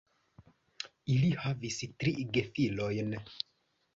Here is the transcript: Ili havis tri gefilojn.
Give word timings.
Ili 1.15 1.27
havis 1.43 1.77
tri 2.03 2.13
gefilojn. 2.37 3.13